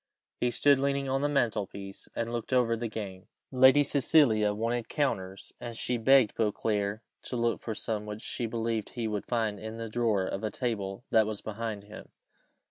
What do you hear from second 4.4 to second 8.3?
wanted counters, and she begged Beauclerc to look for some which